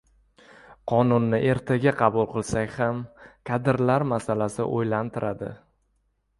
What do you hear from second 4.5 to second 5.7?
oʻylantiradi...